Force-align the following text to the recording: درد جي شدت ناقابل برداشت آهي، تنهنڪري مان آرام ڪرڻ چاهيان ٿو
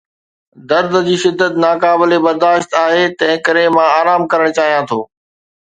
درد 0.69 0.93
جي 1.07 1.15
شدت 1.23 1.53
ناقابل 1.63 2.11
برداشت 2.25 2.71
آهي، 2.85 3.05
تنهنڪري 3.19 3.65
مان 3.77 3.87
آرام 3.99 4.21
ڪرڻ 4.33 4.49
چاهيان 4.57 4.91
ٿو 4.93 4.99